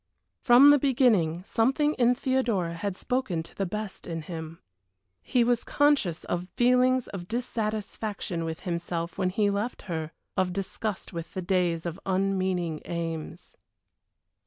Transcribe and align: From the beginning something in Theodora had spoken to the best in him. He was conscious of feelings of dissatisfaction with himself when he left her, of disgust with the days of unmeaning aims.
From 0.39 0.71
the 0.71 0.79
beginning 0.79 1.43
something 1.43 1.93
in 1.93 2.15
Theodora 2.15 2.73
had 2.73 2.95
spoken 2.97 3.43
to 3.43 3.53
the 3.53 3.67
best 3.67 4.07
in 4.07 4.23
him. 4.23 4.57
He 5.21 5.43
was 5.43 5.63
conscious 5.63 6.23
of 6.23 6.47
feelings 6.57 7.07
of 7.09 7.27
dissatisfaction 7.27 8.43
with 8.43 8.61
himself 8.61 9.19
when 9.19 9.29
he 9.29 9.51
left 9.51 9.83
her, 9.83 10.11
of 10.35 10.53
disgust 10.53 11.13
with 11.13 11.35
the 11.35 11.41
days 11.43 11.85
of 11.85 11.99
unmeaning 12.07 12.81
aims. 12.85 13.55